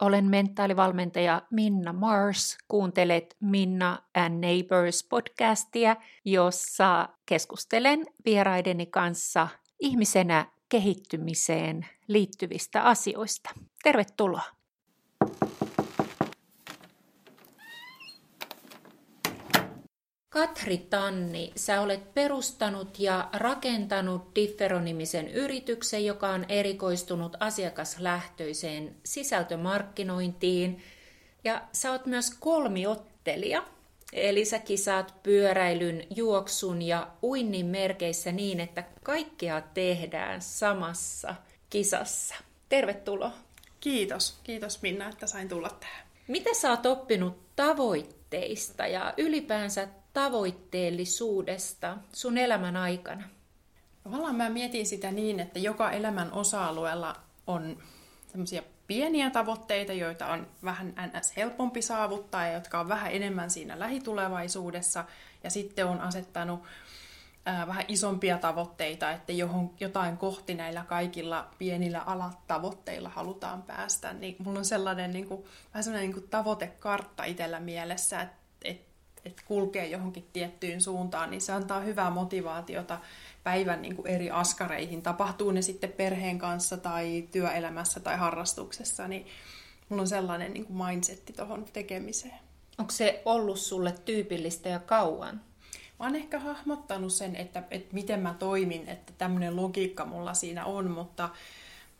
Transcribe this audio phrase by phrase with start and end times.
[0.00, 2.58] Olen mentaalivalmentaja Minna Mars.
[2.68, 9.48] Kuuntelet Minna and Neighbors podcastia, jossa keskustelen vieraideni kanssa
[9.80, 13.50] ihmisenä kehittymiseen liittyvistä asioista.
[13.82, 14.44] Tervetuloa!
[20.32, 30.82] Katri Tanni, sä olet perustanut ja rakentanut Differonimisen yrityksen, joka on erikoistunut asiakaslähtöiseen sisältömarkkinointiin.
[31.44, 33.64] Ja sä oot myös kolmiottelija,
[34.12, 41.34] eli sä kisaat pyöräilyn, juoksun ja uinnin merkeissä niin, että kaikkea tehdään samassa
[41.70, 42.34] kisassa.
[42.68, 43.32] Tervetuloa.
[43.80, 44.38] Kiitos.
[44.44, 46.06] Kiitos Minna, että sain tulla tähän.
[46.28, 53.28] Mitä sä oot oppinut tavoitteista ja ylipäänsä tavoitteellisuudesta sun elämän aikana?
[54.04, 57.16] Tavallaan mä mietin sitä niin, että joka elämän osa-alueella
[57.46, 57.78] on
[58.28, 61.36] semmoisia pieniä tavoitteita, joita on vähän ns.
[61.36, 65.04] helpompi saavuttaa ja jotka on vähän enemmän siinä lähitulevaisuudessa.
[65.44, 66.62] Ja sitten on asettanut
[67.66, 74.12] vähän isompia tavoitteita, että johon, jotain kohti näillä kaikilla pienillä alatavoitteilla halutaan päästä.
[74.12, 75.44] Niin mulla on sellainen niin kuin,
[75.74, 78.41] vähän sellainen niin kuin tavoitekartta itsellä mielessä, että,
[79.24, 82.98] että että kulkee johonkin tiettyyn suuntaan, niin se antaa hyvää motivaatiota
[83.42, 85.02] päivän niin kuin eri askareihin.
[85.02, 89.26] Tapahtuu ne sitten perheen kanssa tai työelämässä tai harrastuksessa, niin
[89.88, 92.38] mulla on sellainen niin kuin mindsetti tuohon tekemiseen.
[92.78, 95.40] Onko se ollut sulle tyypillistä ja kauan?
[95.98, 100.64] Mä oon ehkä hahmottanut sen, että, että miten mä toimin, että tämmöinen logiikka mulla siinä
[100.64, 101.28] on, mutta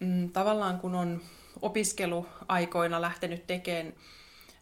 [0.01, 1.21] mm, tavallaan kun on
[1.63, 3.93] opiskeluaikoina lähtenyt tekemään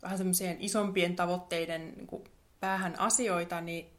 [0.03, 2.25] vähän semmoisien isompien tavoitteiden niin kuin
[2.61, 3.91] päähän asioita, niin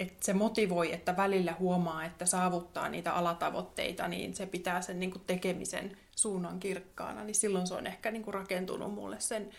[0.00, 5.10] että se motivoi, että välillä huomaa, että saavuttaa niitä alatavoitteita, niin se pitää sen niin
[5.10, 9.50] kuin tekemisen suunnan kirkkaana, niin silloin se on ehkä niin kuin rakentunut mulle sen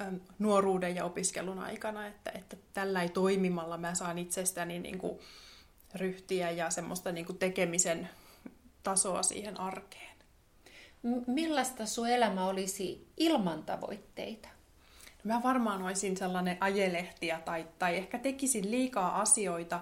[0.00, 5.18] äm, nuoruuden ja opiskelun aikana, että, että tällä ei toimimalla mä saan itsestäni niin kuin
[5.94, 8.08] ryhtiä ja semmoista niin kuin tekemisen
[8.82, 10.16] tasoa siihen arkeen.
[11.26, 14.55] Millaista sun elämä olisi ilman tavoitteita?
[15.26, 19.80] Mä varmaan olisin sellainen ajelehtiä tai, tai ehkä tekisin liikaa asioita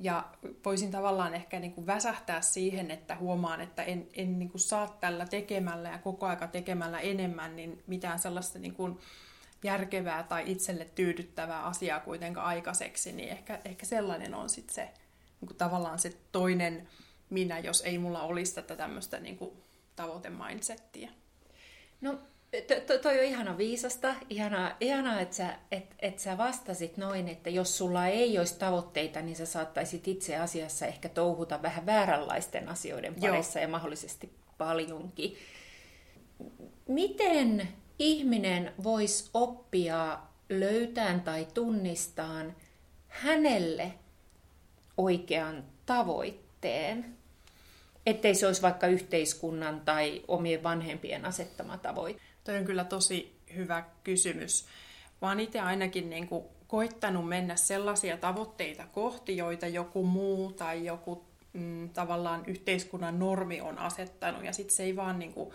[0.00, 0.24] ja
[0.64, 4.96] voisin tavallaan ehkä niin kuin väsähtää siihen, että huomaan, että en, en niin kuin saa
[5.00, 8.98] tällä tekemällä ja koko aika tekemällä enemmän, niin mitään sellaista niin kuin
[9.64, 14.82] järkevää tai itselle tyydyttävää asiaa kuitenkaan aikaiseksi, niin ehkä, ehkä sellainen on sitten se
[15.40, 16.88] niin kuin tavallaan se toinen
[17.30, 19.50] minä, jos ei mulla olisi tätä tämmöistä niin kuin
[19.96, 21.10] tavoitemindsettiä.
[22.00, 22.18] No
[22.86, 27.50] to, toi on ihana viisasta, ihanaa, ihanaa että sä, et, et sä vastasit noin, että
[27.50, 33.14] jos sulla ei olisi tavoitteita, niin sä saattaisit itse asiassa ehkä touhuta vähän vääränlaisten asioiden
[33.14, 33.62] parissa Joo.
[33.64, 35.36] ja mahdollisesti paljonkin.
[36.88, 37.68] Miten
[37.98, 40.18] ihminen voisi oppia
[40.48, 42.56] löytään tai tunnistaan
[43.08, 43.92] hänelle
[44.96, 47.19] oikean tavoitteen?
[48.06, 52.20] Ettei se olisi vaikka yhteiskunnan tai omien vanhempien asettama tavoite.
[52.44, 54.66] Toi on kyllä tosi hyvä kysymys.
[55.22, 60.84] Mä oon itse ainakin niin kuin koittanut mennä sellaisia tavoitteita kohti, joita joku muu tai
[60.84, 64.44] joku mm, tavallaan yhteiskunnan normi on asettanut.
[64.44, 65.50] Ja sitten se ei vaan niin kuin,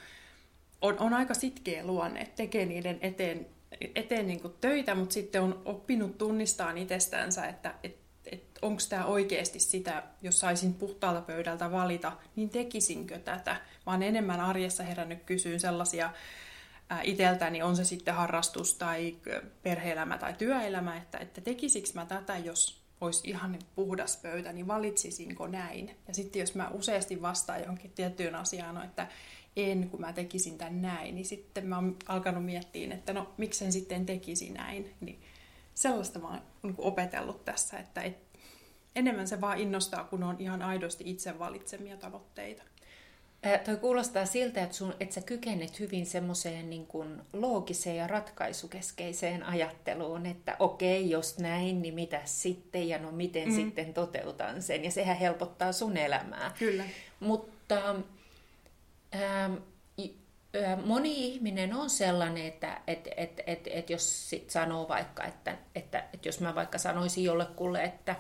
[0.82, 3.48] on, on aika sitkeä luonne, että tekee niiden eteen,
[3.96, 7.96] eteen niin kuin töitä, mutta sitten on oppinut tunnistaa itsestänsä, että et, et
[8.62, 13.62] onko tämä oikeasti sitä, jos saisin puhtaalta pöydältä valita, niin tekisinkö tätä.
[13.86, 16.10] Vaan enemmän arjessa herännyt kysyyn sellaisia
[17.04, 19.16] itseltäni, on se sitten harrastus tai
[19.64, 25.48] perheelämä tai työelämä, että, että tekisikö mä tätä, jos olisi ihan puhdas pöytä, niin valitsisinko
[25.48, 25.96] näin?
[26.08, 29.08] Ja sitten jos mä useasti vastaan johonkin tiettyyn asiaan, no, että
[29.56, 33.72] en, kun mä tekisin tämän näin, niin sitten mä oon alkanut miettiä, että no miksen
[33.72, 34.94] sitten tekisi näin.
[35.02, 35.22] Niin
[35.74, 38.18] sellaista mä oon niin opetellut tässä, että et,
[38.96, 42.64] enemmän se vaan innostaa, kun on ihan aidosti itse valitsemia tavoitteita.
[43.66, 49.44] Toi kuulostaa siltä, että, sun, että sä kykenet hyvin semmoiseen niin kuin loogiseen ja ratkaisukeskeiseen
[49.44, 53.56] ajatteluun, että okei, jos näin, niin mitä sitten ja no miten mm.
[53.56, 54.84] sitten toteutan sen.
[54.84, 56.52] Ja sehän helpottaa sun elämää.
[56.60, 56.84] Kyllä.
[57.20, 57.96] Mutta
[59.16, 59.54] ähm,
[60.86, 66.04] moni ihminen on sellainen, että et, et, et, et jos sit sanoo vaikka, että, että,
[66.14, 68.16] että jos mä vaikka sanoisin jollekulle, että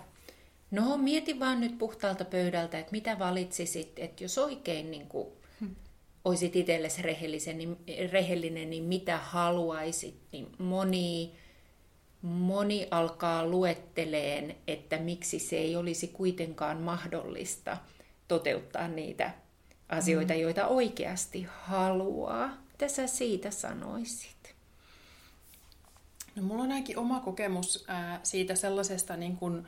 [0.71, 5.27] No mieti vaan nyt puhtaalta pöydältä, että mitä valitsisit, että jos oikein niin kuin,
[5.59, 5.75] hmm.
[6.25, 7.77] olisit itsellesi rehellisen, niin,
[8.11, 11.35] rehellinen, niin mitä haluaisit, niin moni,
[12.21, 17.77] moni alkaa luetteleen, että miksi se ei olisi kuitenkaan mahdollista
[18.27, 19.33] toteuttaa niitä
[19.89, 20.41] asioita, hmm.
[20.41, 22.57] joita oikeasti haluaa.
[22.71, 24.55] Mitä sä siitä sanoisit?
[26.35, 29.67] No, mulla on ainakin oma kokemus ää, siitä sellaisesta niin kuin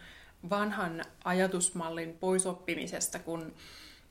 [0.49, 3.53] vanhan ajatusmallin poisoppimisesta, kun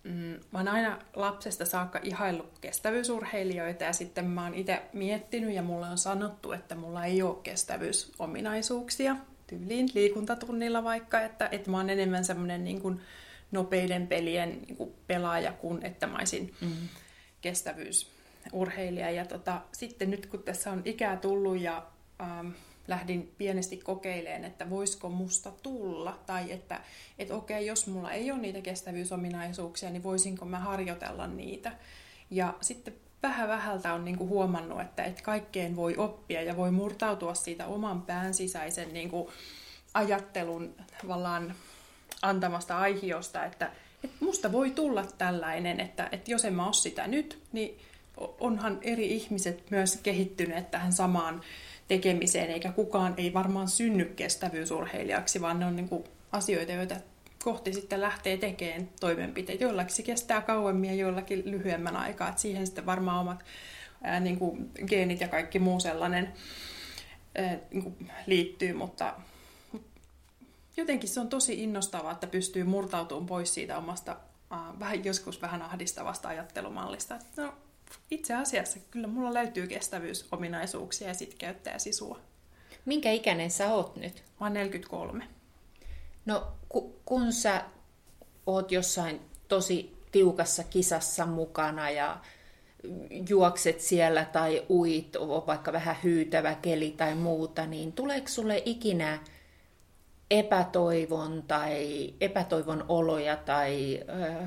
[0.03, 5.63] mm, mä oon aina lapsesta saakka ihaillut kestävyysurheilijoita ja sitten mä oon itse miettinyt ja
[5.63, 11.91] mulle on sanottu, että mulla ei ole kestävyysominaisuuksia tyyliin liikuntatunnilla vaikka, että, että mä oon
[11.91, 13.01] enemmän semmoinen niin kuin
[13.53, 16.89] nopeiden pelien niin kuin pelaaja kuin että mä olisin mm.
[17.41, 19.11] kestävyysurheilija.
[19.11, 21.87] Ja tota, sitten nyt kun tässä on ikää tullut ja
[22.21, 22.49] ähm,
[22.89, 26.81] lähdin pienesti kokeileen, että voisiko musta tulla, tai että
[27.19, 31.73] et okei, jos mulla ei ole niitä kestävyysominaisuuksia, niin voisinko mä harjoitella niitä.
[32.31, 37.35] Ja sitten vähän vähältä on niinku huomannut, että et kaikkeen voi oppia ja voi murtautua
[37.35, 39.33] siitä oman pään sisäisen niinku
[39.95, 41.55] ajattelun tavallaan
[42.23, 43.71] antamasta aihiosta, että
[44.05, 47.79] et musta voi tulla tällainen, että et jos en mä ole sitä nyt, niin
[48.41, 51.41] onhan eri ihmiset myös kehittyneet tähän samaan
[51.89, 56.97] tekemiseen, eikä kukaan ei varmaan synny kestävyysurheilijaksi, vaan ne on niin kuin asioita, joita
[57.45, 59.65] kohti sitten lähtee tekemään toimenpiteitä.
[59.65, 62.29] Joillakin se kestää kauemmin ja joillakin lyhyemmän aikaa.
[62.29, 63.45] että siihen sitten varmaan omat
[64.03, 66.33] ää, niin kuin geenit ja kaikki muu sellainen
[67.35, 69.15] ää, niin kuin liittyy, mutta,
[70.77, 74.17] jotenkin se on tosi innostavaa, että pystyy murtautumaan pois siitä omasta
[74.79, 77.19] vähän, joskus vähän ahdistavasta ajattelumallista.
[77.37, 77.55] No,
[78.11, 82.21] itse asiassa kyllä mulla löytyy kestävyysominaisuuksia ja sitkeyttä ja sisua.
[82.85, 84.25] Minkä ikäinen sä oot nyt?
[84.41, 85.29] Mä oon 43.
[86.27, 87.65] No ku, kun sä
[88.47, 92.21] oot jossain tosi tiukassa kisassa mukana ja
[93.29, 99.19] juokset siellä tai uit, on vaikka vähän hyytävä keli tai muuta, niin tuleeko sulle ikinä
[100.31, 104.47] epätoivon tai epätoivon oloja tai ö,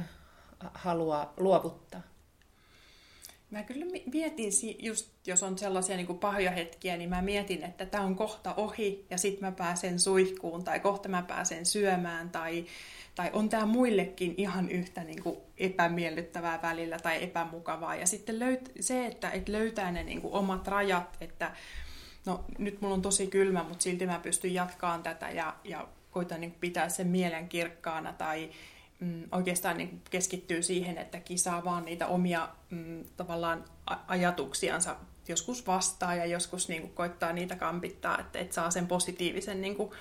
[0.73, 2.01] halua luovuttaa?
[3.51, 7.85] Mä kyllä mietin, just jos on sellaisia niin kuin pahoja hetkiä, niin mä mietin, että
[7.85, 12.65] tämä on kohta ohi ja sitten mä pääsen suihkuun tai kohta mä pääsen syömään tai,
[13.15, 17.95] tai on tämä muillekin ihan yhtä niin kuin epämiellyttävää välillä tai epämukavaa.
[17.95, 21.51] Ja sitten löyt, se, että et löytää ne niin kuin omat rajat, että
[22.25, 26.41] no nyt mulla on tosi kylmä, mutta silti mä pystyn jatkaan tätä ja, ja koitan
[26.41, 28.49] niin pitää sen mielen kirkkaana tai
[28.99, 33.65] mm, oikeastaan niin keskittyy siihen, että kisaa vaan niitä omia mm, tavallaan
[34.07, 34.95] ajatuksiansa
[35.27, 39.75] joskus vastaa ja joskus niin kuin koittaa niitä kampittaa, että et saa sen positiivisen niin
[39.75, 39.91] kuin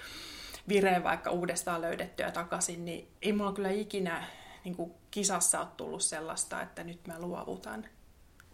[0.68, 4.24] vireen vaikka uudestaan löydettyä takaisin, niin ei mulla kyllä ikinä
[4.64, 7.86] niin kuin kisassa ole tullut sellaista, että nyt mä luovutan.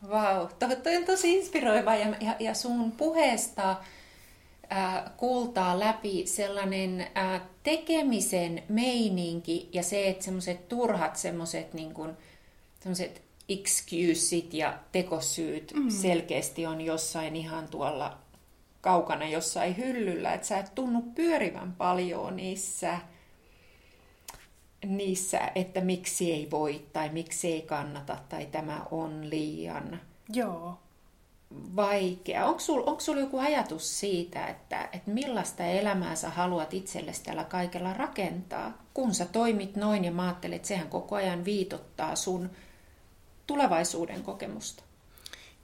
[0.08, 0.48] Vau, wow,
[0.82, 3.76] toi on tosi inspiroiva ja, ja, ja sun puheesta
[4.74, 12.16] äh, kuultaa läpi sellainen äh, tekemisen meininki ja se, että semmoiset turhat semmoiset niin kuin,
[13.48, 15.90] excusit ja tekosyyt mm.
[15.90, 18.18] selkeästi on jossain ihan tuolla
[18.80, 22.98] kaukana jossain hyllyllä, että sä et tunnu pyörivän paljon niissä,
[24.86, 30.00] niissä, että miksi ei voi tai miksi ei kannata tai tämä on liian.
[30.32, 30.83] Joo
[31.76, 32.46] vaikea.
[32.46, 37.92] Onko sulla sul joku ajatus siitä, että, että millaista elämää sä haluat itsellesi tällä kaikella
[37.92, 38.82] rakentaa?
[38.94, 42.50] Kun sä toimit noin ja mä ajattelet, että sehän koko ajan viitottaa sun
[43.46, 44.82] tulevaisuuden kokemusta.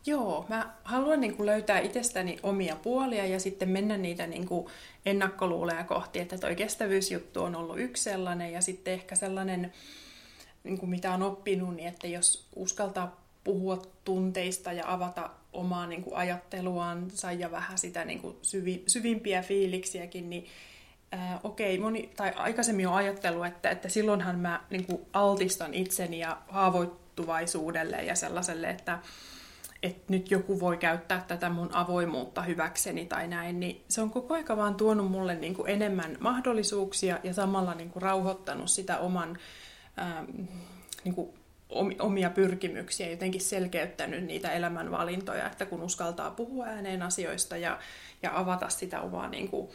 [0.06, 4.66] Joo, mä haluan niin kuin löytää itsestäni omia puolia ja sitten mennä niitä niin kuin
[5.06, 9.72] ennakkoluuleja kohti, että toi kestävyysjuttu on ollut yksi sellainen ja sitten ehkä sellainen,
[10.64, 16.02] niin kuin mitä on oppinut, niin että jos uskaltaa puhua tunteista ja avata omaa niin
[16.02, 20.46] kuin ajatteluansa ja vähän sitä niin kuin syvi, syvimpiä fiiliksiäkin, niin
[21.12, 26.18] ää, okei, moni, tai aikaisemmin on ajattelu, että, että silloinhan mä niin kuin altistan itseni
[26.18, 28.98] ja haavoittuvaisuudelle ja sellaiselle, että,
[29.82, 34.34] että nyt joku voi käyttää tätä mun avoimuutta hyväkseni tai näin, niin se on koko
[34.34, 39.38] aika vaan tuonut mulle niin kuin enemmän mahdollisuuksia ja samalla niin kuin rauhoittanut sitä oman
[39.96, 40.24] ää,
[41.04, 41.39] niin kuin
[41.98, 47.78] omia pyrkimyksiä, jotenkin selkeyttänyt niitä elämänvalintoja, että kun uskaltaa puhua ääneen asioista ja,
[48.22, 49.70] ja avata sitä omaa niin kuin,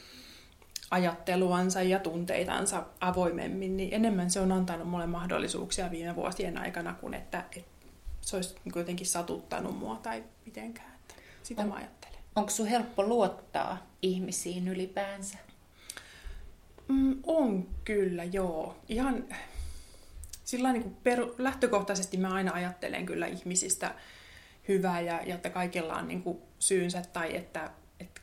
[0.92, 7.14] ajatteluansa ja tunteitansa avoimemmin, niin enemmän se on antanut mulle mahdollisuuksia viime vuosien aikana kuin
[7.14, 7.72] että, että
[8.22, 10.96] se olisi niin jotenkin satuttanut mua tai mitenkään.
[10.96, 12.20] Että sitä on, mä ajattelen.
[12.36, 15.38] Onko sun helppo luottaa ihmisiin ylipäänsä?
[16.88, 18.78] Mm, on kyllä, joo.
[18.90, 19.24] Ihan
[20.46, 23.96] sillä niin kuin peru, lähtökohtaisesti mä aina ajattelen kyllä ihmisistä
[24.68, 28.22] hyvää ja, ja että kaikilla on niin kuin syynsä tai että, että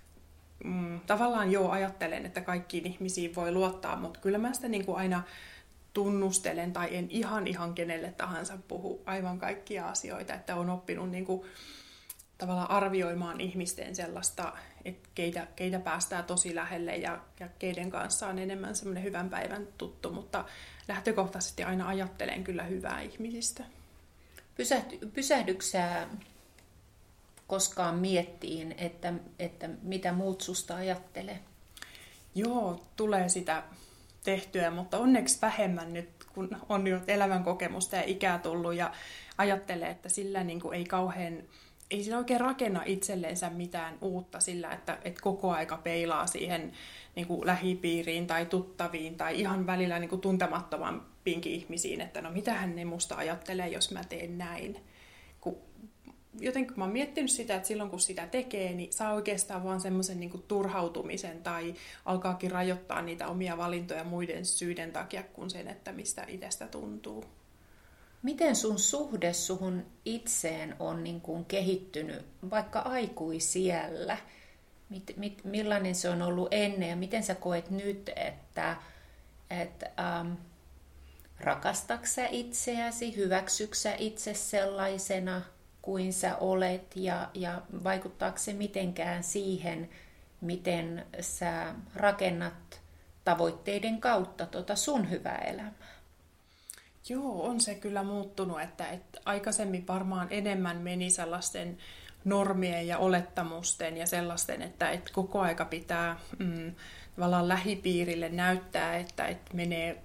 [0.65, 4.99] mm, tavallaan joo ajattelen, että kaikkiin ihmisiin voi luottaa, mutta kyllä mä sitä niin kuin
[4.99, 5.23] aina
[5.93, 11.25] tunnustelen tai en ihan ihan kenelle tahansa puhu aivan kaikkia asioita, että on oppinut niin
[11.25, 11.43] kuin
[12.39, 14.53] tavallaan arvioimaan ihmisten sellaista,
[14.85, 19.69] että keitä, keitä päästään tosi lähelle ja, ja keiden kanssa on enemmän semmoinen hyvän päivän
[19.79, 20.45] tuttu, mutta
[20.89, 23.65] lähtökohtaisesti aina ajattelen kyllä hyvää ihmisistä.
[24.55, 26.09] Pysähdy, pysähdyksää
[27.47, 31.41] koskaan miettiin, että, että mitä muut susta ajattelee?
[32.35, 33.63] Joo, tulee sitä
[34.25, 38.93] tehtyä, mutta onneksi vähemmän nyt, kun on jo elämän kokemusta ja ikää tullut ja
[39.39, 41.43] ajattelee, että sillä niin kuin ei kauhean,
[41.93, 46.73] ei sillä oikein rakenna itselleensä mitään uutta sillä, että, että koko aika peilaa siihen
[47.17, 52.77] niin kuin lähipiiriin tai tuttaviin tai ihan välillä niin kuin tuntemattomampiinkin ihmisiin, että no mitähän
[52.77, 54.77] ne musta ajattelee, jos mä teen näin.
[55.41, 55.57] Kun
[56.41, 60.21] jotenkin mä oon miettinyt sitä, että silloin kun sitä tekee, niin saa oikeastaan vaan semmoisen
[60.21, 66.25] niin turhautumisen tai alkaakin rajoittaa niitä omia valintoja muiden syiden takia kuin sen, että mistä
[66.29, 67.25] itsestä tuntuu.
[68.23, 74.19] Miten sun suhde suhun itseen on niin kuin kehittynyt vaikka aikuisiellä?
[74.89, 78.77] Mit, mit, millainen se on ollut ennen ja miten sä koet nyt, että,
[79.51, 80.33] että ähm,
[81.41, 85.43] rakastaksä itseäsi, hyväksyksä itse sellaisena
[85.83, 89.91] kuin sä olet ja, ja vaikuttaako se mitenkään siihen,
[90.41, 92.81] miten sä rakennat
[93.25, 96.02] tavoitteiden kautta tota sun hyvää elämää?
[97.09, 101.79] Joo, on se kyllä muuttunut, että, että aikaisemmin varmaan enemmän meni sellaisten
[102.25, 106.75] normien ja olettamusten ja sellaisten, että, että koko aika pitää mm,
[107.17, 110.03] tavallaan lähipiirille näyttää, että, että menee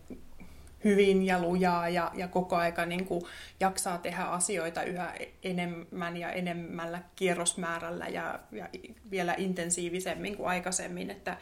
[0.83, 3.21] hyvin ja lujaa ja, ja koko aika niin kuin
[3.59, 5.13] jaksaa tehdä asioita yhä
[5.43, 8.69] enemmän ja enemmällä kierrosmäärällä ja, ja
[9.11, 11.37] vielä intensiivisemmin kuin aikaisemmin, että,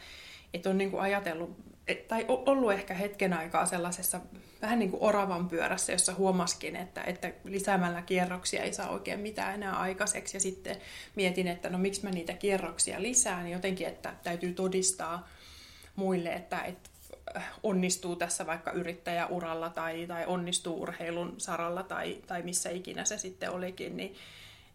[0.54, 1.56] että on niin kuin ajatellut
[2.08, 4.20] tai ollut ehkä hetken aikaa sellaisessa
[4.62, 9.54] vähän niin kuin oravan pyörässä, jossa huomaskin, että, että lisäämällä kierroksia ei saa oikein mitään
[9.54, 10.36] enää aikaiseksi.
[10.36, 10.76] Ja sitten
[11.14, 15.28] mietin, että no miksi mä niitä kierroksia lisään, niin jotenkin, että täytyy todistaa
[15.96, 16.90] muille, että, että
[17.62, 23.50] onnistuu tässä vaikka yrittäjäuralla tai, tai onnistuu urheilun saralla tai, tai missä ikinä se sitten
[23.50, 24.14] olikin, niin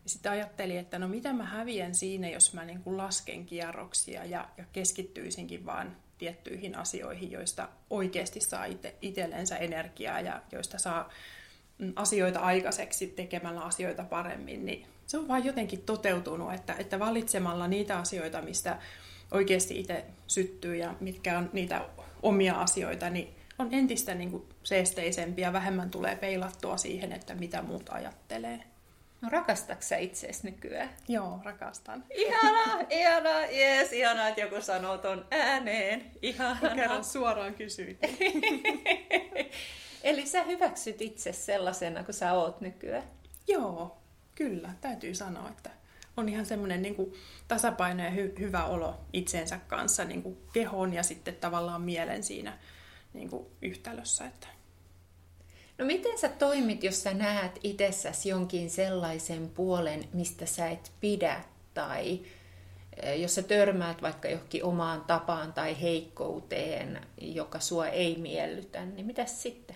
[0.06, 4.50] sitten ajattelin, että no mitä mä häviän siinä, jos mä niin kuin lasken kierroksia ja,
[4.58, 11.10] ja keskittyisinkin vaan tiettyihin asioihin, joista oikeasti saa ite, itsellensä energiaa ja joista saa
[11.78, 17.68] mm, asioita aikaiseksi tekemällä asioita paremmin, niin se on vain jotenkin toteutunut, että, että valitsemalla
[17.68, 18.80] niitä asioita, mistä
[19.32, 21.86] oikeasti itse syttyy ja mitkä on niitä
[22.22, 27.62] omia asioita, niin on entistä niin kuin seesteisempi ja vähemmän tulee peilattua siihen, että mitä
[27.62, 28.71] muut ajattelee.
[29.22, 30.90] No rakastatko sä itseäsi nykyään?
[31.08, 32.04] Joo, rakastan.
[32.10, 36.12] Ihana, ihana, jees, ihana, että joku sanoo ton ääneen.
[36.22, 36.76] Ihana.
[36.76, 38.00] Kerran suoraan kysyit.
[40.04, 43.04] Eli sä hyväksyt itse sellaisena kuin sä oot nykyään?
[43.48, 43.98] Joo,
[44.36, 44.70] kyllä.
[44.82, 45.70] Täytyy sanoa, että
[46.18, 46.96] on ihan semmoinen niin
[47.48, 52.58] tasapaino ja hy- hyvä olo itsensä kanssa niin kuin kehon ja sitten tavallaan mielen siinä
[53.14, 54.26] niin kuin yhtälössä.
[54.26, 54.48] Että
[55.78, 61.42] No miten sä toimit, jos sä näet itsessäsi jonkin sellaisen puolen, mistä sä et pidä,
[61.74, 62.20] tai
[62.98, 69.06] e, jos sä törmäät vaikka johonkin omaan tapaan tai heikkouteen, joka sua ei miellytä, niin
[69.06, 69.76] mitä sitten?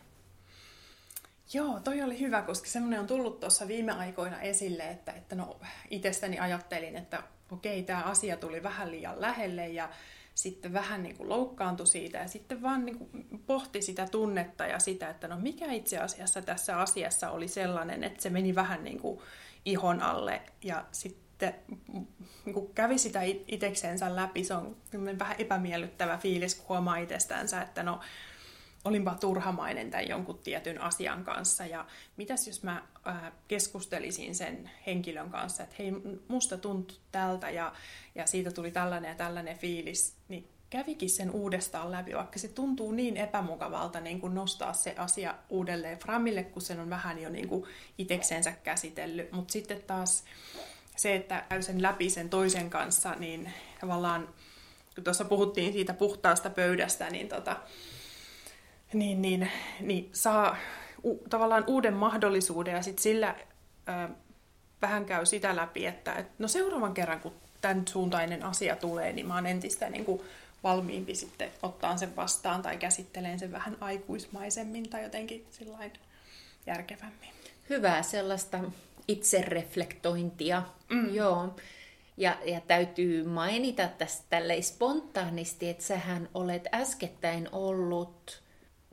[1.54, 5.58] Joo, toi oli hyvä, koska semmoinen on tullut tuossa viime aikoina esille, että, että no
[5.90, 9.90] itsestäni ajattelin, että okei, tämä asia tuli vähän liian lähelle ja
[10.36, 14.80] sitten vähän niin kuin loukkaantui siitä ja sitten vaan niin kuin pohti sitä tunnetta ja
[14.80, 19.00] sitä, että no mikä itse asiassa tässä asiassa oli sellainen, että se meni vähän niin
[19.00, 19.20] kuin
[19.65, 21.56] ihon alle ja sitten
[22.46, 24.44] niin kuin kävi sitä itseksensä läpi.
[24.44, 24.77] Se on
[25.20, 28.00] vähän epämiellyttävä fiilis, kun huomaa itsestänsä, että no
[28.86, 31.65] olinpa turhamainen tämän jonkun tietyn asian kanssa.
[31.65, 31.86] Ja
[32.18, 32.84] mitäs jos mä
[33.48, 35.92] keskustelisin sen henkilön kanssa, että hei,
[36.27, 37.74] musta tuntui tältä ja,
[38.15, 42.92] ja siitä tuli tällainen ja tällainen fiilis, niin kävikin sen uudestaan läpi, vaikka se tuntuu
[42.92, 47.48] niin epämukavalta niin kuin nostaa se asia uudelleen framille, kun sen on vähän jo niin
[47.48, 47.65] kuin
[47.98, 50.24] itseksensä käsitellyt, mutta sitten taas
[50.96, 54.30] se, että käy sen läpi sen toisen kanssa, niin tavallaan,
[54.96, 57.58] kun tuossa puhuttiin siitä puhtaasta pöydästä, niin tota,
[58.94, 60.58] niin, niin, niin saa
[61.04, 63.36] u, tavallaan uuden mahdollisuuden ja sitten sillä
[63.89, 64.13] ö,
[64.82, 69.27] vähän käy sitä läpi, että et, no seuraavan kerran kun tämän suuntainen asia tulee, niin
[69.27, 70.22] mä oon entistä niin kuin,
[70.65, 75.94] valmiimpi sitten ottaa sen vastaan tai käsitteleen sen vähän aikuismaisemmin tai jotenkin sillain
[76.65, 77.30] järkevämmin.
[77.70, 78.60] Hyvää sellaista
[79.08, 81.13] itsereflektointia, mm.
[81.13, 81.56] joo.
[82.18, 88.44] Ja, ja täytyy mainita tästä tälleen spontaanisti, että sähän olet äskettäin ollut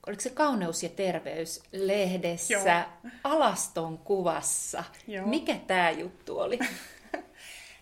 [0.07, 3.13] oliko se Kauneus ja terveys lehdessä Joo.
[3.25, 4.85] alaston kuvassa.
[5.07, 5.27] Joo.
[5.27, 6.59] Mikä tämä juttu oli?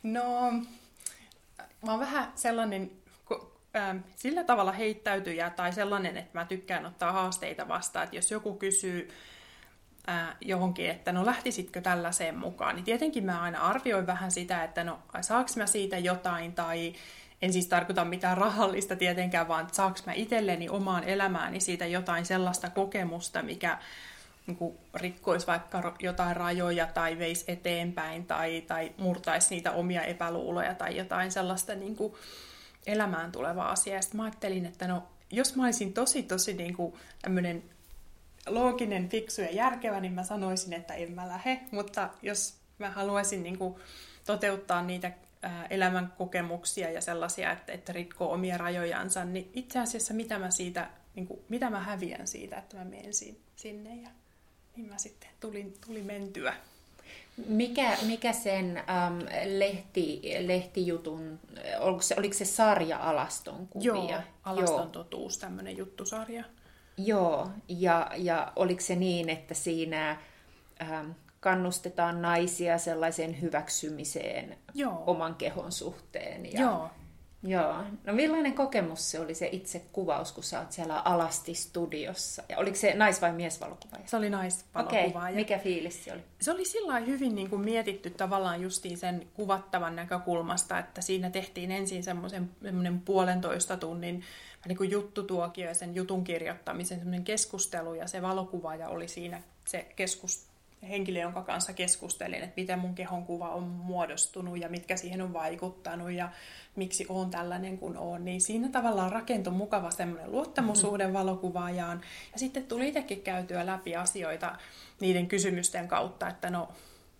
[0.02, 0.52] No,
[1.82, 2.90] mä oon vähän sellainen
[4.16, 9.08] sillä tavalla heittäytyjä tai sellainen, että mä tykkään ottaa haasteita vastaan, että jos joku kysyy
[10.06, 14.84] ää, johonkin, että no lähtisitkö tällaiseen mukaan, niin tietenkin mä aina arvioin vähän sitä, että
[14.84, 16.92] no saaks mä siitä jotain tai
[17.42, 22.70] en siis tarkoita mitään rahallista tietenkään, vaan saaks mä itselleni omaan elämääni siitä jotain sellaista
[22.70, 23.78] kokemusta, mikä
[24.46, 30.96] niin rikkoisi vaikka jotain rajoja tai veisi eteenpäin tai, tai murtaisi niitä omia epäluuloja tai
[30.96, 32.14] jotain sellaista niin kuin
[32.86, 34.02] elämään tulevaa asiaa.
[34.02, 37.62] Sitten mä ajattelin, että no, jos mä olisin tosi tosi niin kuin tämmöinen
[38.46, 41.60] looginen, fiksu ja järkevä, niin mä sanoisin, että en mä lähde.
[41.70, 43.74] Mutta jos mä haluaisin niin kuin
[44.24, 45.12] toteuttaa niitä
[45.70, 50.90] elämän kokemuksia ja sellaisia, että, että rikkoo omia rajojansa, niin itse asiassa mitä mä, siitä,
[51.14, 53.12] niin kuin, mitä mä häviän siitä, että mä menen
[53.56, 53.96] sinne.
[54.02, 54.08] Ja
[54.76, 56.54] niin mä sitten tulin, tulin mentyä.
[57.46, 59.18] Mikä, mikä sen ähm,
[59.58, 61.40] lehti, lehtijutun,
[61.78, 63.92] oliko se, oliko se sarja Alaston kuvia?
[63.92, 64.86] Joo, Alaston Joo.
[64.86, 66.44] totuus, tämmöinen juttusarja.
[66.96, 70.16] Joo, ja, ja oliko se niin, että siinä
[70.82, 75.04] ähm, kannustetaan naisia sellaiseen hyväksymiseen Joo.
[75.06, 76.52] oman kehon suhteen?
[76.52, 76.90] Ja, Joo,
[77.42, 77.74] Joo.
[78.04, 82.42] No millainen kokemus se oli se itse kuvaus, kun sä oot siellä Alasti-studiossa?
[82.48, 84.06] Ja oliko se nais- vai miesvalokuvaaja?
[84.06, 85.10] Se oli naisvalokuvaaja.
[85.10, 85.34] Okay.
[85.34, 86.20] Mikä fiilis se oli?
[86.40, 91.70] Se oli sillä hyvin niin kuin mietitty tavallaan justiin sen kuvattavan näkökulmasta, että siinä tehtiin
[91.70, 92.50] ensin semmoisen
[93.04, 94.22] puolentoista tunnin
[94.68, 99.86] niin kuin juttutuokio ja sen jutun kirjoittamisen semmoinen keskustelu ja se valokuvaaja oli siinä se
[99.96, 100.49] keskus,
[100.88, 105.32] henkilö, jonka kanssa keskustelin, että miten mun kehon kuva on muodostunut ja mitkä siihen on
[105.32, 106.30] vaikuttanut ja
[106.76, 111.18] miksi on tällainen kuin on, niin siinä tavallaan rakentui mukava semmoinen luottamusuuden mm-hmm.
[111.18, 112.00] valokuvaajaan.
[112.32, 114.56] Ja sitten tuli itsekin käytyä läpi asioita
[115.00, 116.68] niiden kysymysten kautta, että no,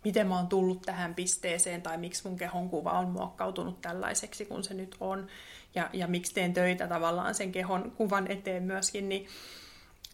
[0.05, 4.65] miten mä oon tullut tähän pisteeseen tai miksi mun kehon kuva on muokkautunut tällaiseksi kuin
[4.65, 5.27] se nyt on
[5.75, 9.27] ja, ja miksi teen töitä tavallaan sen kehon kuvan eteen myöskin, niin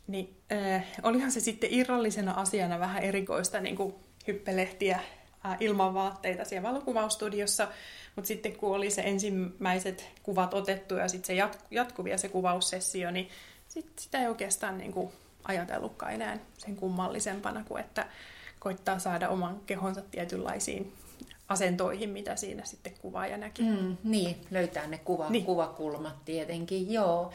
[0.06, 3.94] niin äh, olihan se sitten irrallisena asiana vähän erikoista niin kuin
[4.26, 5.00] hyppelehtiä
[5.46, 7.68] äh, ilman vaatteita siellä valokuvaustudiossa,
[8.16, 13.10] mutta sitten kun oli se ensimmäiset kuvat otettu ja sitten se jat- jatkuvia se kuvaussessio,
[13.10, 13.28] niin
[13.68, 15.12] sit sitä ei oikeastaan niin kuin
[15.44, 18.06] ajatellutkaan enää sen kummallisempana kuin että
[18.58, 20.92] koittaa saada oman kehonsa tietynlaisiin
[21.48, 23.62] asentoihin, mitä siinä sitten kuvaaja näki.
[23.62, 25.44] Mm, niin, löytää ne kuva, niin.
[25.44, 27.32] kuvakulmat tietenkin, joo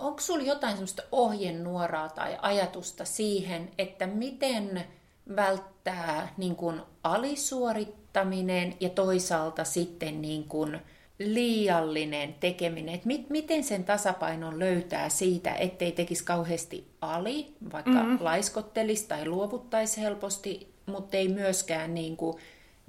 [0.00, 4.84] onko sinulla jotain sellaista ohjenuoraa tai ajatusta siihen, että miten
[5.36, 10.80] välttää niin kuin alisuorittaminen ja toisaalta sitten niin kuin
[11.18, 18.18] liiallinen tekeminen, että mit, miten sen tasapainon löytää siitä, ettei tekisi kauheasti ali, vaikka mm-hmm.
[18.20, 22.36] laiskottelisi tai luovuttaisi helposti, mutta ei myöskään niin kuin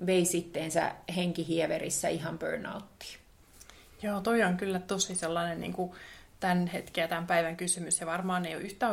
[0.06, 3.19] vei sitteensä henkihieverissä ihan burnouttiin.
[4.02, 5.91] Joo, toi on kyllä tosi sellainen niin kuin
[6.41, 8.89] tämän hetken ja tämän päivän kysymys, ja varmaan ei ole yhtä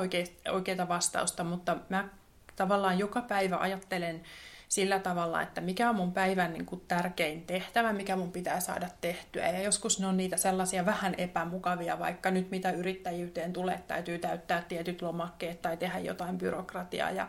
[0.53, 2.09] oikeaa vastausta, mutta mä
[2.57, 4.23] tavallaan joka päivä ajattelen
[4.69, 8.89] sillä tavalla, että mikä on mun päivän niin kuin tärkein tehtävä, mikä mun pitää saada
[9.01, 9.49] tehtyä.
[9.49, 14.63] Ja joskus ne on niitä sellaisia vähän epämukavia, vaikka nyt mitä yrittäjyyteen tulee, täytyy täyttää
[14.63, 17.11] tietyt lomakkeet tai tehdä jotain byrokratiaa.
[17.11, 17.29] Ja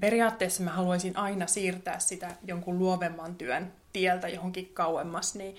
[0.00, 5.56] periaatteessa mä haluaisin aina siirtää sitä jonkun luovemman työn tieltä johonkin kauemmas, niin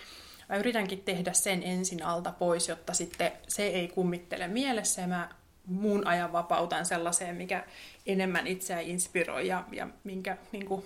[0.50, 5.30] mä yritänkin tehdä sen ensin alta pois, jotta sitten se ei kummittele mielessä ja mä
[5.66, 7.64] muun ajan vapautan sellaiseen, mikä
[8.06, 10.86] enemmän itseä inspiroi ja, ja minkä niin kuin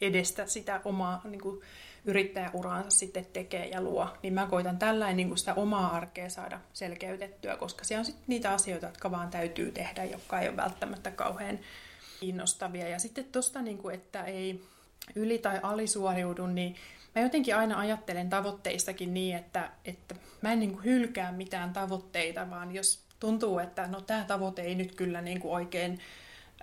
[0.00, 1.62] edestä sitä omaa niin kuin
[2.04, 7.56] yrittäjäuraansa sitten tekee ja luo, niin mä koitan tällainen niin sitä omaa arkea saada selkeytettyä,
[7.56, 11.58] koska se on sitten niitä asioita, jotka vaan täytyy tehdä, jotka ei ole välttämättä kauhean
[12.20, 12.88] kiinnostavia.
[12.88, 14.62] Ja sitten tuosta, niin että ei
[15.14, 16.76] yli- tai alisuoriudu, niin
[17.16, 22.50] mä jotenkin aina ajattelen tavoitteistakin niin, että, että mä en niin kuin hylkää mitään tavoitteita,
[22.50, 25.98] vaan jos tuntuu, että no tämä tavoite ei nyt kyllä niin kuin oikein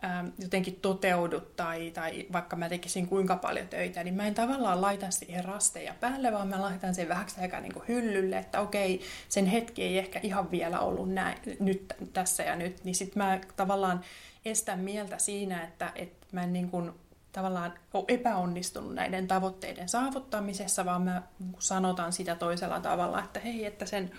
[0.01, 4.81] ää, jotenkin toteudu tai, tai vaikka mä tekisin kuinka paljon töitä, niin mä en tavallaan
[4.81, 9.01] laita siihen rasteja päälle, vaan mä laitan sen vähäksi aikaa niin kuin hyllylle, että okei,
[9.29, 13.39] sen hetki ei ehkä ihan vielä ollut näin, nyt tässä ja nyt, niin sitten mä
[13.55, 14.01] tavallaan
[14.45, 16.91] estän mieltä siinä, että, että mä en niin kuin
[17.33, 21.21] tavallaan ole epäonnistunut näiden tavoitteiden saavuttamisessa, vaan mä
[21.59, 24.11] sanotaan sitä toisella tavalla, että hei, että sen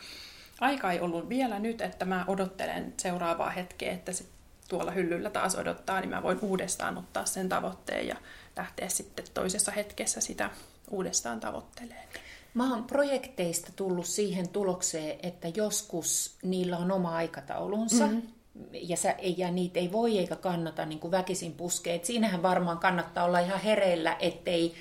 [0.60, 4.24] aika ei ollut vielä nyt, että mä odottelen seuraavaa hetkeä, että se
[4.68, 8.16] tuolla hyllyllä taas odottaa, niin mä voin uudestaan ottaa sen tavoitteen ja
[8.56, 10.50] lähteä sitten toisessa hetkessä sitä
[10.90, 12.08] uudestaan tavoittelemaan.
[12.54, 18.06] Mä oon projekteista tullut siihen tulokseen, että joskus niillä on oma aikataulunsa.
[18.06, 18.33] Mm-hmm
[18.72, 21.94] ja, sä, ja niitä ei voi eikä kannata niin kuin väkisin puskea.
[21.94, 24.74] Et siinähän varmaan kannattaa olla ihan hereillä, ettei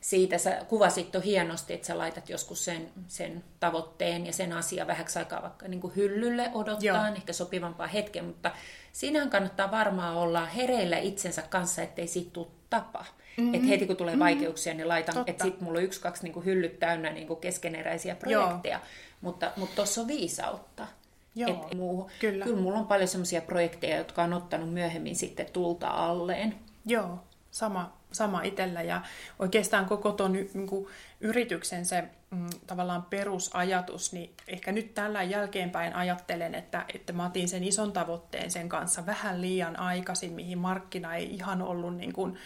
[0.00, 4.86] siitä sä kuvasit to hienosti, että sä laitat joskus sen, sen tavoitteen ja sen asian
[4.86, 8.50] vähäksi aikaa vaikka niin kuin hyllylle odottaa, ehkä sopivampaa hetken, mutta
[8.92, 13.04] siinähän kannattaa varmaan olla hereillä itsensä kanssa, ettei siitä tule tapa.
[13.36, 13.54] Mm-hmm.
[13.54, 14.24] Että heti kun tulee mm-hmm.
[14.24, 17.40] vaikeuksia, niin laitan, että sitten mulla on yksi, kaksi niin kuin hyllyt täynnä niin kuin
[17.40, 18.76] keskeneräisiä projekteja.
[18.76, 18.86] Joo.
[19.20, 20.86] Mutta tuossa mutta on viisautta.
[21.34, 22.44] Joo, Et muu, kyllä.
[22.44, 26.54] kyllä mulla on paljon sellaisia projekteja, jotka on ottanut myöhemmin sitten tulta alleen.
[26.86, 27.18] Joo,
[27.50, 28.82] sama, sama itsellä.
[28.82, 29.02] Ja
[29.38, 30.86] oikeastaan koko tuon niin kuin,
[31.20, 37.48] yrityksen se mm, tavallaan perusajatus, niin ehkä nyt tällä jälkeenpäin ajattelen, että, että mä otin
[37.48, 42.38] sen ison tavoitteen sen kanssa vähän liian aikaisin, mihin markkina ei ihan ollut niin kuin,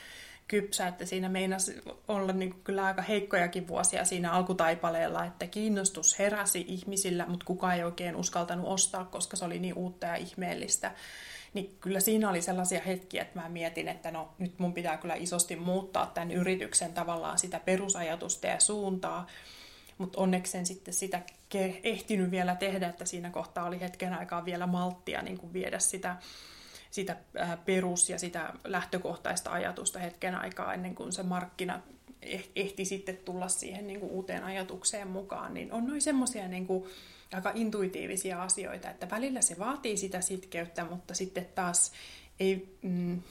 [0.48, 6.18] kypsä, että siinä meinasi olla niin kuin kyllä aika heikkojakin vuosia siinä alkutaipaleella, että kiinnostus
[6.18, 10.92] heräsi ihmisillä, mutta kukaan ei oikein uskaltanut ostaa, koska se oli niin uutta ja ihmeellistä.
[11.54, 15.14] Niin kyllä siinä oli sellaisia hetkiä, että mä mietin, että no nyt mun pitää kyllä
[15.14, 19.26] isosti muuttaa tämän yrityksen tavallaan sitä perusajatusta ja suuntaa,
[19.98, 21.20] mutta onneksi en sitten sitä
[21.82, 26.16] ehtinyt vielä tehdä, että siinä kohtaa oli hetken aikaa vielä malttia niin kuin viedä sitä
[26.94, 27.16] sitä
[27.64, 31.80] perus- ja sitä lähtökohtaista ajatusta hetken aikaa ennen kuin se markkina
[32.22, 36.66] eh, ehti sitten tulla siihen niin kuin uuteen ajatukseen mukaan, niin on noin semmoisia niin
[36.66, 36.84] kuin
[37.32, 41.92] aika intuitiivisia asioita, että välillä se vaatii sitä sitkeyttä, mutta sitten taas
[42.40, 43.22] ei, mm,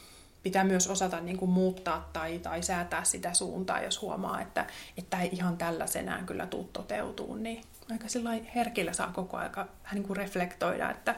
[0.43, 5.21] pitää myös osata niin kuin muuttaa tai, tai säätää sitä suuntaa, jos huomaa, että, että
[5.21, 8.08] ei ihan tällaisenään kyllä tuu toteutuu, niin aika
[8.56, 11.15] herkillä saa koko aika niin kuin reflektoida, että,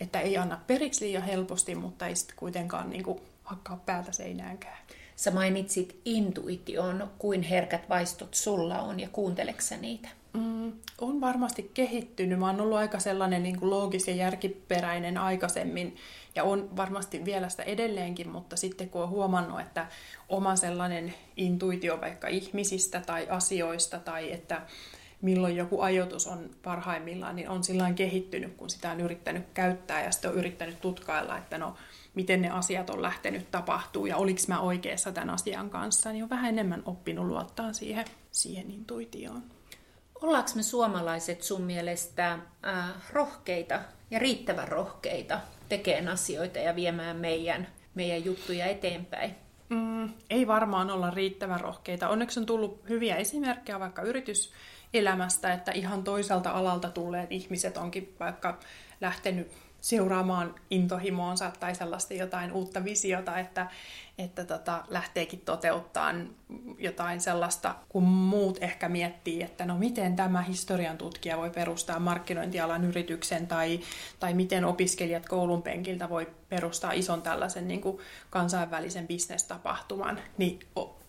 [0.00, 4.78] että ei anna periksi liian helposti, mutta ei sitten kuitenkaan niin kuin hakkaa päätä seinäänkään.
[5.16, 10.08] Sä mainitsit intuition, kuin herkät vaistot sulla on ja kuunteleksä niitä?
[10.32, 12.38] Mm, on varmasti kehittynyt.
[12.38, 15.96] Mä oon ollut aika sellainen niin kuin loogis ja järkiperäinen aikaisemmin
[16.34, 19.86] ja on varmasti vielä sitä edelleenkin, mutta sitten kun on huomannut, että
[20.28, 24.62] oma sellainen intuitio vaikka ihmisistä tai asioista tai että
[25.24, 30.12] milloin joku ajoitus on parhaimmillaan, niin on sillä kehittynyt, kun sitä on yrittänyt käyttää ja
[30.12, 31.74] sitten on yrittänyt tutkailla, että no,
[32.14, 36.30] miten ne asiat on lähtenyt tapahtuu ja oliko mä oikeassa tämän asian kanssa, niin on
[36.30, 39.42] vähän enemmän oppinut luottaa siihen, siihen intuitioon.
[40.22, 47.66] Ollaanko me suomalaiset sun mielestä äh, rohkeita ja riittävän rohkeita tekemään asioita ja viemään meidän,
[47.94, 49.34] meidän juttuja eteenpäin?
[49.68, 52.08] Mm, ei varmaan olla riittävän rohkeita.
[52.08, 54.52] Onneksi on tullut hyviä esimerkkejä vaikka yritys
[54.94, 58.58] elämästä, että ihan toiselta alalta tulleet ihmiset onkin vaikka
[59.00, 59.52] lähtenyt
[59.84, 63.66] seuraamaan intohimoonsa tai sellaista jotain uutta visiota, että,
[64.18, 66.30] että tota, lähteekin toteuttaan
[66.78, 72.84] jotain sellaista, kun muut ehkä miettii, että no miten tämä historian tutkija voi perustaa markkinointialan
[72.84, 73.80] yrityksen tai,
[74.20, 77.98] tai miten opiskelijat koulun penkiltä voi perustaa ison tällaisen niin kuin
[78.30, 80.58] kansainvälisen bisnestapahtuman, niin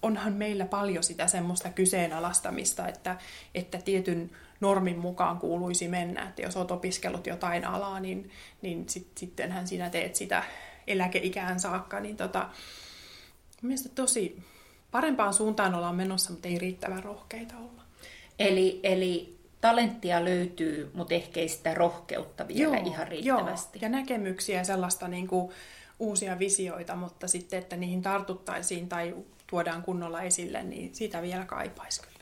[0.05, 3.17] onhan meillä paljon sitä semmoista kyseenalaistamista, että,
[3.55, 6.23] että tietyn normin mukaan kuuluisi mennä.
[6.23, 10.43] Että jos olet opiskellut jotain alaa, niin, niin sit, sittenhän sinä teet sitä
[10.87, 11.99] eläkeikään saakka.
[11.99, 12.49] Niin tota,
[13.61, 14.43] mielestäni tosi
[14.91, 17.81] parempaan suuntaan ollaan menossa, mutta ei riittävän rohkeita olla.
[18.39, 23.79] Eli, eli talenttia löytyy, mutta ehkä ei sitä rohkeutta vielä joo, ihan riittävästi.
[23.79, 25.51] Joo, ja näkemyksiä ja sellaista niin kuin,
[25.99, 29.15] uusia visioita, mutta sitten, että niihin tartuttaisiin tai
[29.47, 32.15] tuodaan kunnolla esille, niin sitä vielä kaipaisi kyllä.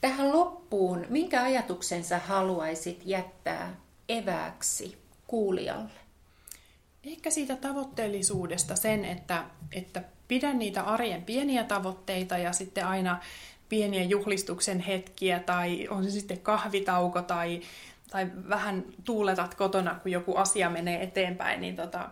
[0.00, 3.76] Tähän loppuun, minkä ajatuksen sä haluaisit jättää
[4.08, 5.90] evääksi kuulijalle?
[7.04, 13.20] Ehkä siitä tavoitteellisuudesta sen, että, että pidän niitä arjen pieniä tavoitteita ja sitten aina
[13.68, 17.60] pieniä juhlistuksen hetkiä tai on se sitten kahvitauko tai,
[18.10, 22.10] tai vähän tuuletat kotona, kun joku asia menee eteenpäin, niin tota,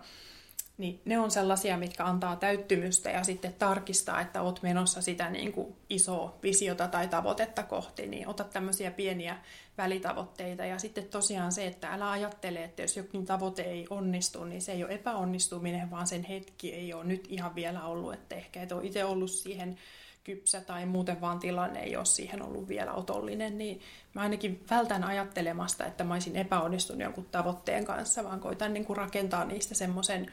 [0.78, 5.52] niin ne on sellaisia, mitkä antaa täyttymystä ja sitten tarkistaa, että oot menossa sitä niin
[5.52, 9.38] kuin isoa visiota tai tavoitetta kohti, niin ota tämmöisiä pieniä
[9.78, 10.64] välitavoitteita.
[10.64, 14.72] Ja sitten tosiaan se, että älä ajattele, että jos jokin tavoite ei onnistu, niin se
[14.72, 18.72] ei ole epäonnistuminen, vaan sen hetki ei ole nyt ihan vielä ollut, että ehkä et
[18.72, 19.78] ole itse ollut siihen
[20.24, 23.80] kypsä tai muuten vaan tilanne ei ole siihen ollut vielä otollinen, niin
[24.14, 28.96] mä ainakin vältän ajattelemasta, että mä olisin epäonnistunut jonkun tavoitteen kanssa, vaan koitan niin kuin
[28.96, 30.32] rakentaa niistä semmoisen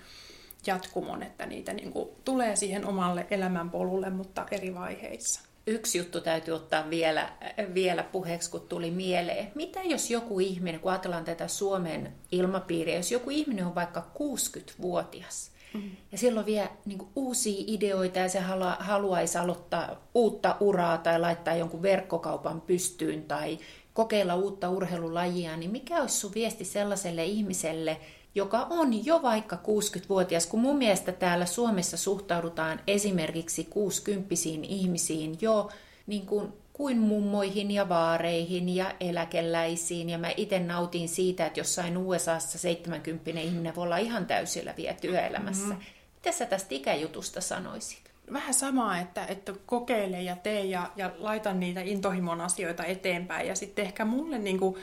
[0.68, 5.42] jatkumon, että niitä niin kuin tulee siihen omalle elämänpolulle, mutta eri vaiheissa.
[5.68, 7.30] Yksi juttu täytyy ottaa vielä,
[7.74, 9.52] vielä puheeksi, kun tuli mieleen.
[9.56, 15.52] Mitä jos joku ihminen, kun ajatellaan tätä Suomen ilmapiiriä, jos joku ihminen on vaikka 60-vuotias,
[15.74, 15.92] mm.
[16.12, 18.40] ja silloin vielä niin kuin, uusia ideoita ja se
[18.80, 23.60] haluaisi aloittaa uutta uraa tai laittaa jonkun verkkokaupan pystyyn tai
[23.94, 27.98] kokeilla uutta urheilulajia, niin mikä olisi sun viesti sellaiselle ihmiselle,
[28.36, 35.70] joka on jo vaikka 60-vuotias, kun mun mielestä täällä Suomessa suhtaudutaan esimerkiksi 60 ihmisiin jo
[36.08, 40.10] niin kuin, kuin mummoihin ja vaareihin ja eläkeläisiin.
[40.10, 44.94] Ja mä itse nautin siitä, että jossain USAssa 70 ihminen voi olla ihan täysillä vielä
[44.94, 45.66] työelämässä.
[45.66, 45.84] Mm-hmm.
[46.16, 48.12] Mitä sä tästä ikäjutusta sanoisit?
[48.34, 53.48] Vähän samaa, että, että kokeile ja tee ja, ja laita niitä intohimon asioita eteenpäin.
[53.48, 54.76] Ja sitten ehkä mulle niin kuin,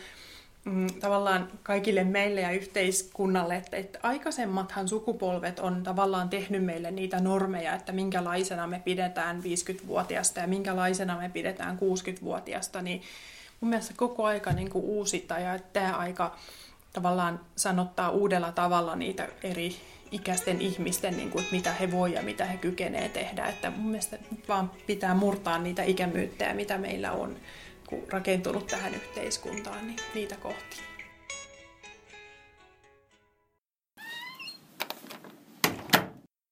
[0.64, 7.20] mm, tavallaan kaikille meille ja yhteiskunnalle, että, että aikaisemmathan sukupolvet on tavallaan tehnyt meille niitä
[7.20, 13.02] normeja, että minkälaisena me pidetään 50-vuotiaasta ja minkälaisena me pidetään 60-vuotiaasta, niin
[13.60, 16.36] mun mielestä koko aika niin kuin uusita ja tämä aika
[16.92, 19.76] tavallaan sanottaa uudella tavalla niitä eri
[20.12, 23.46] ikäisten ihmisten, niin kuin, että mitä he voi ja mitä he kykenee tehdä.
[23.46, 27.36] Että mun mielestä vaan pitää murtaa niitä ikämyyttejä, mitä meillä on
[28.10, 30.91] rakentunut tähän yhteiskuntaan, niin niitä kohti.